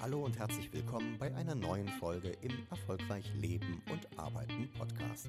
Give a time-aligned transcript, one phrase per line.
[0.00, 5.28] Hallo und herzlich willkommen bei einer neuen Folge im Erfolgreich Leben und Arbeiten Podcast.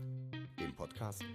[0.61, 1.25] Dem Podcast,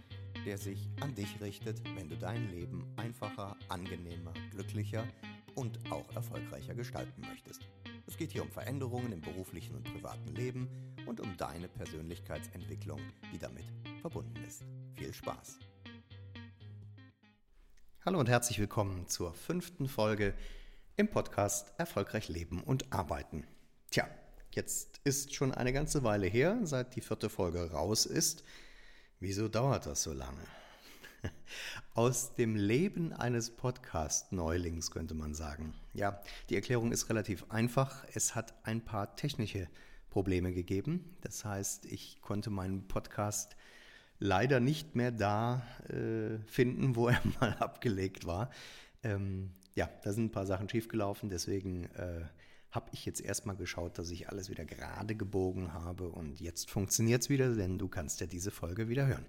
[0.47, 5.05] der sich an dich richtet, wenn du dein Leben einfacher, angenehmer, glücklicher
[5.55, 7.69] und auch erfolgreicher gestalten möchtest.
[8.07, 10.71] Es geht hier um Veränderungen im beruflichen und privaten Leben
[11.05, 13.01] und um deine Persönlichkeitsentwicklung,
[13.35, 13.67] die damit
[14.01, 14.65] verbunden ist.
[14.95, 15.59] Viel Spaß!
[18.07, 20.33] Hallo und herzlich willkommen zur fünften Folge
[20.99, 23.45] im Podcast Erfolgreich Leben und Arbeiten.
[23.91, 24.09] Tja,
[24.53, 28.45] jetzt ist schon eine ganze Weile her, seit die vierte Folge raus ist.
[29.21, 30.41] Wieso dauert das so lange?
[31.95, 35.75] Aus dem Leben eines Podcast-Neulings könnte man sagen.
[35.93, 36.19] Ja,
[36.49, 38.07] die Erklärung ist relativ einfach.
[38.15, 39.69] Es hat ein paar technische
[40.09, 41.15] Probleme gegeben.
[41.21, 43.55] Das heißt, ich konnte meinen Podcast
[44.19, 48.51] leider nicht mehr da äh, finden, wo er mal abgelegt war.
[49.03, 52.25] Ähm, ja, da sind ein paar Sachen schiefgelaufen, deswegen äh,
[52.71, 57.23] habe ich jetzt erstmal geschaut, dass ich alles wieder gerade gebogen habe und jetzt funktioniert
[57.23, 59.25] es wieder, denn du kannst ja diese Folge wieder hören.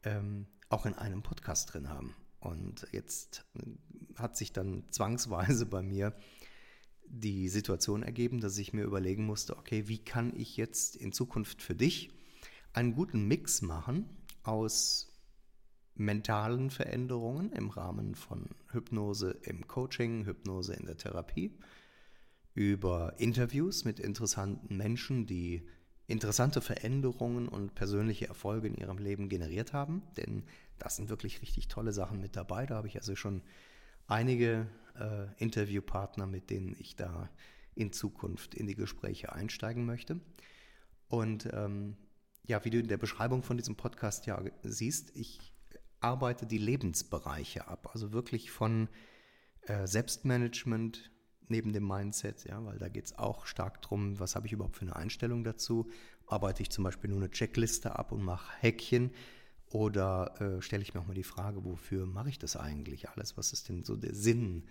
[0.02, 2.14] ähm, auch in einem Podcast drin haben.
[2.38, 3.44] Und jetzt
[4.16, 6.14] hat sich dann zwangsweise bei mir
[7.06, 11.60] die Situation ergeben, dass ich mir überlegen musste, okay, wie kann ich jetzt in Zukunft
[11.60, 12.10] für dich
[12.72, 14.08] einen guten Mix machen
[14.42, 15.10] aus
[15.94, 21.58] mentalen Veränderungen im Rahmen von Hypnose im Coaching, Hypnose in der Therapie,
[22.54, 25.66] über Interviews mit interessanten Menschen, die
[26.06, 30.02] interessante Veränderungen und persönliche Erfolge in ihrem Leben generiert haben.
[30.16, 30.44] Denn
[30.78, 32.66] das sind wirklich richtig tolle Sachen mit dabei.
[32.66, 33.42] Da habe ich also schon
[34.08, 34.66] einige
[34.98, 37.30] äh, Interviewpartner, mit denen ich da
[37.74, 40.20] in Zukunft in die Gespräche einsteigen möchte.
[41.08, 41.96] Und ähm,
[42.46, 45.54] ja, wie du in der Beschreibung von diesem Podcast ja siehst, ich
[46.00, 47.90] arbeite die Lebensbereiche ab.
[47.92, 48.88] Also wirklich von
[49.62, 51.12] äh, Selbstmanagement
[51.50, 54.76] neben dem Mindset, ja, weil da geht es auch stark darum, was habe ich überhaupt
[54.76, 55.90] für eine Einstellung dazu.
[56.26, 59.10] Arbeite ich zum Beispiel nur eine Checkliste ab und mache Häkchen
[59.68, 63.36] oder äh, stelle ich mir auch mal die Frage, wofür mache ich das eigentlich alles?
[63.36, 64.64] Was ist denn so der Sinn?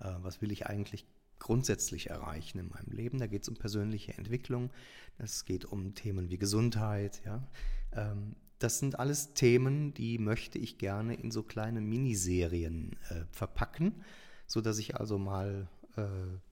[0.00, 1.06] Äh, was will ich eigentlich
[1.42, 3.18] grundsätzlich erreichen in meinem Leben.
[3.18, 4.70] Da geht es um persönliche Entwicklung,
[5.18, 7.20] es geht um Themen wie Gesundheit.
[7.24, 7.48] Ja.
[7.92, 14.04] Ähm, das sind alles Themen, die möchte ich gerne in so kleine Miniserien äh, verpacken,
[14.46, 16.04] so dass ich also mal äh,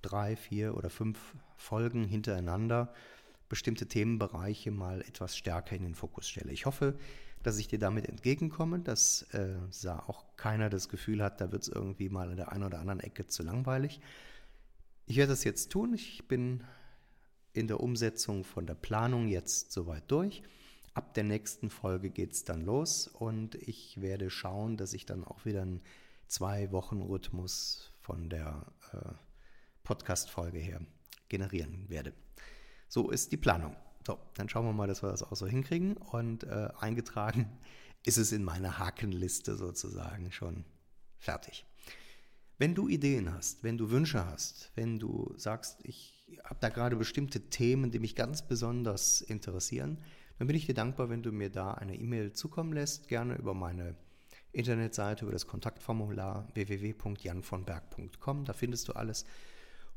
[0.03, 1.19] drei, vier oder fünf
[1.57, 2.93] Folgen hintereinander
[3.49, 6.53] bestimmte Themenbereiche mal etwas stärker in den Fokus stelle.
[6.53, 6.97] Ich hoffe,
[7.43, 9.57] dass ich dir damit entgegenkomme, dass äh,
[10.07, 13.01] auch keiner das Gefühl hat, da wird es irgendwie mal in der einen oder anderen
[13.01, 14.01] Ecke zu langweilig,
[15.11, 15.93] ich werde das jetzt tun.
[15.93, 16.63] Ich bin
[17.53, 20.45] in der Umsetzung von der Planung jetzt soweit durch.
[20.95, 25.25] Ab der nächsten Folge geht es dann los und ich werde schauen, dass ich dann
[25.25, 25.81] auch wieder einen
[26.29, 28.99] Zwei-Wochen-Rhythmus von der äh,
[29.91, 30.81] Podcast-Folge her
[31.29, 32.13] generieren werde.
[32.89, 33.75] So ist die Planung.
[34.07, 35.97] So, dann schauen wir mal, dass wir das auch so hinkriegen.
[35.97, 37.51] Und äh, eingetragen
[38.05, 40.65] ist es in meiner Hakenliste sozusagen schon
[41.19, 41.67] fertig.
[42.57, 46.95] Wenn du Ideen hast, wenn du Wünsche hast, wenn du sagst, ich habe da gerade
[46.95, 49.99] bestimmte Themen, die mich ganz besonders interessieren,
[50.39, 53.55] dann bin ich dir dankbar, wenn du mir da eine E-Mail zukommen lässt, gerne über
[53.55, 53.97] meine
[54.53, 59.25] Internetseite, über das Kontaktformular www.janvonberg.com, da findest du alles.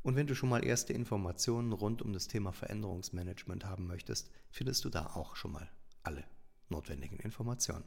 [0.03, 4.83] Und wenn du schon mal erste Informationen rund um das Thema Veränderungsmanagement haben möchtest, findest
[4.83, 5.69] du da auch schon mal
[6.03, 6.25] alle
[6.69, 7.85] notwendigen Informationen.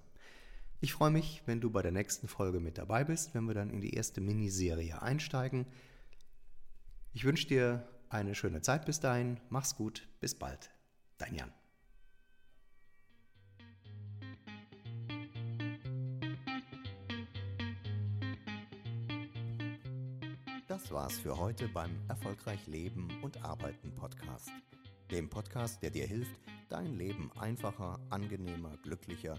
[0.81, 3.71] Ich freue mich, wenn du bei der nächsten Folge mit dabei bist, wenn wir dann
[3.71, 5.67] in die erste Miniserie einsteigen.
[7.13, 9.41] Ich wünsche dir eine schöne Zeit bis dahin.
[9.49, 10.09] Mach's gut.
[10.21, 10.71] Bis bald.
[11.19, 11.66] Dein Jan.
[20.76, 24.50] Das war's für heute beim Erfolgreich Leben und Arbeiten Podcast.
[25.11, 26.38] Dem Podcast, der dir hilft,
[26.69, 29.38] dein Leben einfacher, angenehmer, glücklicher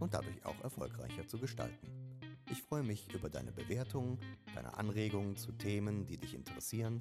[0.00, 1.88] und dadurch auch erfolgreicher zu gestalten.
[2.50, 4.18] Ich freue mich über deine Bewertungen,
[4.54, 7.00] deine Anregungen zu Themen, die dich interessieren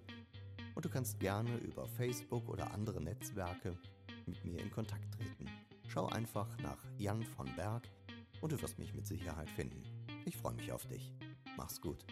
[0.74, 3.77] und du kannst gerne über Facebook oder andere Netzwerke
[4.25, 5.51] mit mir in Kontakt treten.
[5.89, 7.83] Schau einfach nach Jan von Berg
[8.39, 9.83] und du wirst mich mit Sicherheit finden.
[10.24, 11.13] Ich freue mich auf dich.
[11.57, 12.06] Mach's gut.